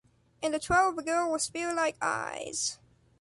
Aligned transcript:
in 0.41 0.51
the 0.51 0.57
trove 0.57 0.97
a 0.97 1.03
girl 1.03 1.31
with 1.31 1.43
spear-like 1.43 1.95
eyes 2.01 2.79